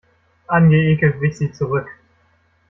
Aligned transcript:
Angeekelt 0.47 1.21
wich 1.21 1.37
sie 1.37 1.51
zurück. 1.51 1.87